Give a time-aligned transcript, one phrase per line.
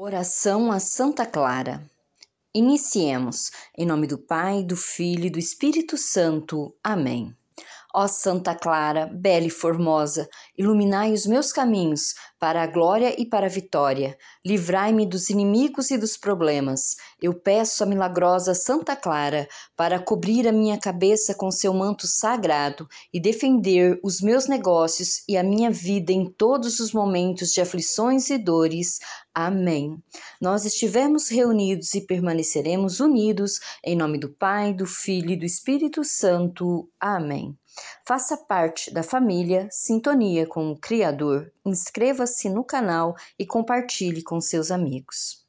[0.00, 1.84] Oração a Santa Clara.
[2.54, 3.50] Iniciemos.
[3.76, 6.72] Em nome do Pai, do Filho e do Espírito Santo.
[6.84, 7.36] Amém.
[7.92, 13.46] Ó Santa Clara, bela e formosa, iluminai os meus caminhos para a glória e para
[13.46, 14.16] a vitória.
[14.46, 16.96] Livrai-me dos inimigos e dos problemas.
[17.20, 22.86] Eu peço a milagrosa Santa Clara para cobrir a minha cabeça com seu manto sagrado
[23.12, 28.28] e defender os meus negócios e a minha vida em todos os momentos de aflições
[28.28, 29.00] e dores.
[29.40, 30.02] Amém.
[30.40, 36.02] Nós estivemos reunidos e permaneceremos unidos em nome do Pai, do Filho e do Espírito
[36.02, 36.90] Santo.
[36.98, 37.56] Amém.
[38.04, 44.72] Faça parte da família Sintonia com o Criador, inscreva-se no canal e compartilhe com seus
[44.72, 45.46] amigos.